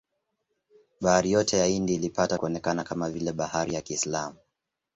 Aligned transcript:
Bahari 1.01 1.31
yote 1.31 1.57
ya 1.57 1.65
Hindi 1.65 1.95
ilipata 1.95 2.37
kuonekana 2.37 2.83
kama 2.83 3.09
vile 3.09 3.31
bahari 3.33 3.73
ya 3.73 3.81
Kiislamu. 3.81 4.39